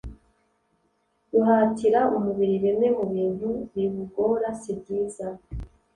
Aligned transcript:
guhatira 1.31 1.99
umubiri 2.17 2.55
bimwe 2.63 2.87
mu 2.97 3.03
bintu 3.13 3.47
biwugora 3.73 4.49
sibyiza 4.61 5.27